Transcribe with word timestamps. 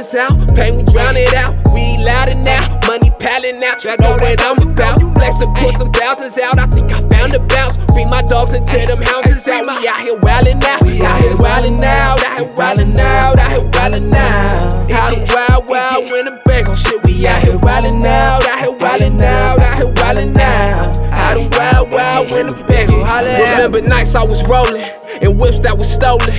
thousands 0.00 0.14
out. 0.14 0.56
Pain, 0.56 0.76
we 0.76 0.82
drown 0.84 1.16
it 1.16 1.34
out. 1.34 1.54
We 1.74 2.02
louder 2.04 2.34
now. 2.34 2.62
Money 2.86 3.10
palling 3.20 3.62
out. 3.64 3.84
You 3.84 3.96
know 4.00 4.16
what 4.16 4.40
I'm 4.40 4.56
about. 4.68 5.00
Flex 5.14 5.40
and 5.40 5.54
put 5.54 5.74
some 5.74 5.92
thousands 5.92 6.38
out. 6.38 6.58
I 6.58 6.66
think 6.66 6.92
I 6.92 7.00
found 7.08 7.34
a 7.34 7.40
bounce. 7.40 7.76
Bring 7.92 8.08
my 8.08 8.22
dogs 8.22 8.52
into 8.52 8.78
them 8.86 9.02
houses 9.02 9.46
out. 9.48 9.66
We 9.66 9.88
out 9.88 10.00
here 10.00 10.18
wildin' 10.20 10.62
out. 10.64 10.82
Out 10.82 11.20
here 11.20 11.36
wildin' 11.36 11.82
out. 11.82 12.22
Out 12.24 12.38
here 12.38 12.48
wildin' 12.54 12.98
out. 12.98 13.38
Out 13.38 13.52
here 13.52 13.70
wildin' 13.70 14.14
out. 14.14 14.90
How 14.90 15.10
the 15.10 15.20
wild, 15.34 15.68
wild 15.68 16.10
Winnebago 16.10 16.74
shit. 16.74 17.02
We 17.04 17.26
out 17.26 17.42
here 17.42 17.58
wildin' 17.58 18.04
out. 18.04 18.46
Out 18.46 18.58
here 18.60 18.76
wildin' 18.76 19.20
out. 19.20 19.58
Out 19.60 19.78
here 19.78 19.92
wildin' 19.92 20.38
out. 20.38 20.96
How 21.14 21.34
the 21.34 21.48
wild, 21.56 21.92
wild 21.92 22.30
Winnebago. 22.30 23.04
Remember 23.04 23.80
nights 23.82 24.14
I 24.14 24.22
was 24.22 24.46
rolling 24.48 24.99
and 25.22 25.38
whips 25.38 25.60
that 25.60 25.76
was 25.76 25.90
stolen. 25.90 26.32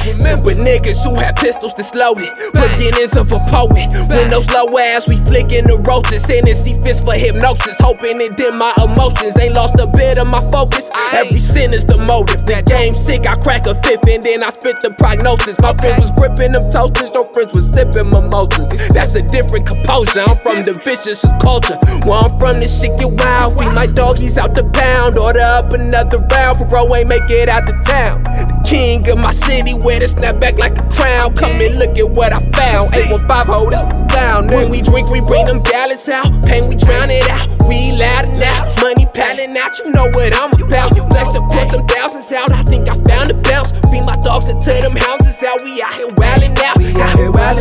With 0.43 0.57
niggas 0.57 1.03
who 1.05 1.15
had 1.15 1.35
pistols 1.37 1.73
that 1.75 1.85
slowly 1.85 2.27
beginnings 2.53 3.15
of 3.17 3.31
a 3.31 3.39
poet. 3.49 3.87
When 4.09 4.29
those 4.29 4.49
low 4.49 4.69
ass, 4.77 5.07
we 5.07 5.17
flicking 5.17 5.65
the 5.69 5.77
roaches. 5.85 6.25
Hennessy 6.25 6.75
fist 6.81 7.03
for 7.05 7.13
hypnosis. 7.13 7.77
Hoping 7.79 8.21
it 8.21 8.37
dim 8.37 8.57
my 8.57 8.73
emotions. 8.81 9.37
Ain't 9.37 9.53
lost 9.53 9.77
a 9.79 9.87
bit 9.93 10.17
of 10.17 10.27
my 10.27 10.41
focus. 10.51 10.89
Every 11.13 11.39
sin 11.39 11.73
is 11.73 11.85
the 11.85 11.97
motive. 11.97 12.45
The 12.45 12.61
game 12.65 12.95
sick, 12.95 13.27
I 13.29 13.35
crack 13.37 13.67
a 13.67 13.75
fifth 13.85 14.07
and 14.07 14.23
then 14.23 14.43
I 14.43 14.49
spit 14.49 14.81
the 14.81 14.91
prognosis. 14.91 15.59
My 15.61 15.73
friends 15.77 16.01
was 16.01 16.11
gripping 16.17 16.53
them 16.53 16.65
toasters, 16.73 17.11
your 17.13 17.25
friends 17.33 17.53
was 17.53 17.69
sipping 17.69 18.09
mimosas. 18.09 18.69
That's 18.93 19.15
a 19.15 19.23
different 19.29 19.67
composure. 19.67 20.25
I'm 20.25 20.37
from 20.41 20.63
the 20.65 20.73
vicious 20.81 21.21
culture. 21.41 21.77
Where 22.09 22.21
I'm 22.25 22.33
from, 22.39 22.59
this 22.59 22.81
shit 22.81 22.97
get 22.97 23.13
wild. 23.21 23.57
Feed 23.57 23.73
my 23.73 23.85
doggies 23.85 24.37
out 24.37 24.55
the 24.55 24.65
pound. 24.73 25.17
Order 25.17 25.45
up 25.45 25.71
another 25.73 26.19
round 26.31 26.57
for 26.57 26.65
bro 26.65 26.95
ain't 26.95 27.09
make 27.09 27.29
it 27.29 27.49
out 27.49 27.65
the 27.65 27.73
town. 27.85 28.50
King 28.71 29.03
of 29.11 29.19
my 29.19 29.35
city, 29.35 29.75
wear 29.83 29.99
the 29.99 30.07
snapback 30.07 30.55
like 30.57 30.79
a 30.79 30.87
crown. 30.95 31.35
Come 31.35 31.59
and 31.59 31.75
look 31.75 31.91
at 31.99 32.07
what 32.15 32.31
I 32.31 32.39
found. 32.55 32.95
815 32.95 33.27
hold 33.51 33.75
is 33.75 33.83
the 33.83 33.95
sound. 34.15 34.47
When 34.47 34.71
we 34.71 34.79
drink, 34.79 35.11
we 35.11 35.19
bring 35.27 35.43
them 35.43 35.59
gallons 35.67 36.07
out. 36.07 36.31
Pain, 36.47 36.63
we 36.71 36.79
drown 36.79 37.11
it 37.11 37.27
out. 37.27 37.43
We 37.67 37.91
loud 37.99 38.31
and 38.31 38.39
out. 38.39 38.71
Money 38.79 39.03
palling 39.11 39.59
out, 39.59 39.75
you 39.75 39.91
know 39.91 40.07
what 40.15 40.31
I'm 40.31 40.55
about. 40.55 40.95
Flex 41.11 41.35
and 41.35 41.43
put 41.51 41.67
some 41.67 41.85
thousands 41.85 42.31
out. 42.31 42.49
I 42.55 42.63
think 42.63 42.87
I 42.87 42.95
found 43.03 43.29
a 43.29 43.37
bounce. 43.43 43.75
Bring 43.91 44.07
my 44.07 44.15
dogs 44.23 44.47
into 44.47 44.71
them 44.71 44.95
houses 44.95 45.43
out. 45.43 45.59
We 45.67 45.83
out 45.83 45.93
here 45.99 46.07
wildin' 46.15 46.55
out. 46.63 46.79
Out 46.79 47.13
here 47.19 47.29
wildin' 47.29 47.60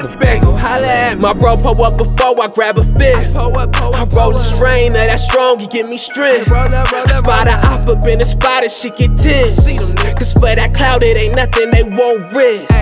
wild 0.00 0.20
Winnebago 0.20 0.58
holla 0.58 0.86
at 0.86 1.16
me. 1.16 1.22
My 1.22 1.32
bro 1.32 1.56
pull 1.56 1.82
up 1.82 1.98
before 1.98 2.42
I 2.42 2.48
grab 2.48 2.78
a 2.78 2.84
fifth. 2.84 3.36
I 3.36 4.06
roll 4.16 4.34
a 4.34 4.38
strain 4.38 4.88
of 4.88 4.94
that 4.94 5.16
strong, 5.16 5.60
you 5.60 5.68
give 5.68 5.88
me 5.88 5.96
strength. 5.96 6.46
Spot 6.46 7.46
a 7.46 7.54
op 7.66 7.86
up 7.86 8.04
in 8.06 8.18
the 8.18 8.24
spot, 8.24 8.62
and 8.62 8.72
shit 8.72 8.96
get 8.96 9.16
tense. 9.16 9.94
Cause 10.14 10.32
for 10.32 10.54
that 10.54 10.74
cloud, 10.74 11.02
it 11.02 11.16
ain't 11.16 11.36
nothing 11.36 11.70
they 11.70 11.84
won't 11.84 12.32
risk. 12.32 12.72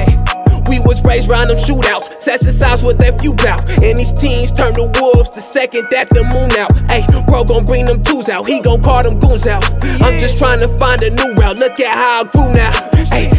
We 0.68 0.80
was 0.80 1.02
raised 1.02 1.30
round 1.30 1.48
them 1.48 1.56
shootouts, 1.56 2.20
sets 2.20 2.44
size 2.54 2.84
with 2.84 2.98
that 2.98 3.18
few 3.20 3.32
bout. 3.32 3.64
And 3.80 3.96
these 3.96 4.12
teens 4.12 4.52
turn 4.52 4.74
to 4.74 4.92
wolves 5.00 5.30
the 5.30 5.40
second 5.40 5.88
that 5.92 6.10
the 6.10 6.24
moon 6.28 6.52
out. 6.60 6.68
Ayy, 6.92 7.08
bro 7.26 7.44
gon' 7.44 7.64
bring 7.64 7.86
them 7.86 8.04
twos 8.04 8.28
out, 8.28 8.46
he 8.46 8.60
gon' 8.60 8.82
call 8.82 9.02
them 9.02 9.18
goons 9.18 9.46
out. 9.46 9.64
I'm 10.04 10.20
just 10.20 10.36
trying 10.36 10.58
to 10.60 10.68
find 10.76 11.00
a 11.00 11.08
new 11.08 11.32
route, 11.40 11.58
look 11.58 11.80
at 11.80 11.96
how 11.96 12.20
I 12.20 12.24
grew 12.28 12.52
now. 12.52 12.97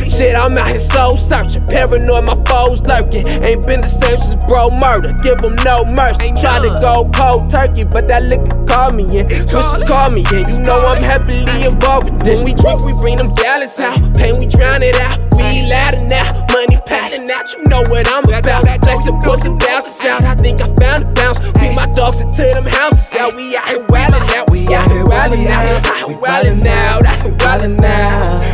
Shit, 0.09 0.35
I'm 0.35 0.57
out 0.57 0.67
here 0.67 0.79
soul 0.79 1.15
searching, 1.15 1.65
paranoid, 1.67 2.25
my 2.25 2.35
foes 2.45 2.81
lurking. 2.81 3.27
Ain't 3.27 3.65
been 3.65 3.81
the 3.81 3.87
same 3.87 4.19
since 4.19 4.43
bro 4.45 4.69
murder, 4.69 5.13
give 5.23 5.37
them 5.39 5.55
no 5.63 5.85
mercy. 5.85 6.33
Try 6.39 6.59
to 6.59 6.71
go 6.81 7.09
cold 7.15 7.49
turkey, 7.49 7.83
but 7.83 8.07
that 8.09 8.23
liquor 8.23 8.51
call 8.65 8.91
me 8.91 9.03
in. 9.17 9.29
Switches 9.47 9.79
call 9.87 10.09
me 10.11 10.25
in, 10.33 10.49
you 10.49 10.59
know 10.59 10.83
I'm 10.85 11.01
heavily 11.01 11.45
involved 11.63 12.09
with 12.11 12.23
this. 12.23 12.43
When 12.43 12.51
we 12.51 12.53
drink, 12.53 12.83
we 12.83 12.93
bring 12.99 13.17
them 13.17 13.33
gallons 13.35 13.79
out, 13.79 13.95
pain, 14.17 14.35
we 14.39 14.47
drown 14.47 14.83
it 14.83 14.99
out. 14.99 15.17
We 15.39 15.71
louder 15.71 16.03
now, 16.03 16.27
money 16.51 16.75
patting 16.83 17.29
out, 17.31 17.47
you 17.55 17.63
know 17.71 17.79
what 17.87 18.03
I'm 18.11 18.27
about. 18.27 18.67
Flex 18.83 19.07
and 19.07 19.21
put 19.23 19.39
some 19.39 19.57
thousands 19.57 20.03
out, 20.03 20.23
I 20.23 20.35
think 20.35 20.59
I 20.59 20.67
found 20.75 21.05
a 21.05 21.07
bounce. 21.15 21.39
Bring 21.55 21.75
my 21.75 21.87
dogs 21.95 22.19
into 22.19 22.43
them 22.43 22.65
houses 22.67 23.15
out, 23.15 23.35
we 23.35 23.55
out 23.55 23.67
here 23.69 23.85
wildin' 23.87 24.35
out, 24.35 24.49
we 24.51 24.67
out 24.73 24.91
here 24.91 25.05
wildin' 25.05 25.47
out, 25.47 25.85
out. 25.85 26.09
Here 26.09 26.17
wildin' 26.17 26.65
out, 26.65 27.05
here 27.23 27.33
wildin' 27.39 27.79
out. 27.79 28.48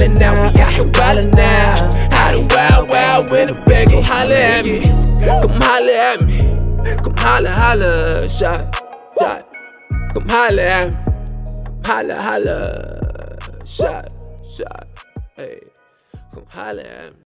Wildin' 0.00 0.22
out, 0.22 0.54
we 0.54 0.60
out 0.60 0.72
here 0.72 0.84
wildin' 0.84 1.38
out. 1.38 1.94
How 2.12 2.32
the 2.32 2.54
wild, 2.54 2.90
wild 2.90 3.30
when 3.30 3.46
the 3.48 3.54
back 3.66 3.88
go 3.88 4.02
holla 4.02 4.34
at 4.34 4.64
me, 4.64 4.80
come 5.24 5.60
holla 5.60 5.92
at 5.92 6.20
me, 6.22 6.96
come 7.02 7.16
holla, 7.16 7.50
holla, 7.50 8.28
shot, 8.28 8.74
shot, 9.18 9.48
come 10.12 10.28
holla 10.28 10.62
at 10.62 10.90
me. 10.90 10.96
Holla, 11.84 12.14
holla, 12.22 13.38
shot, 13.64 14.08
shot, 14.56 14.86
hey, 15.36 15.60
come 16.32 16.46
holla 16.48 16.82
at 16.82 17.12
me. 17.12 17.18